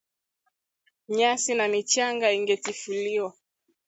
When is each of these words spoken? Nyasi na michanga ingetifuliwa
Nyasi 1.09 1.53
na 1.55 1.65
michanga 1.67 2.27
ingetifuliwa 2.31 3.33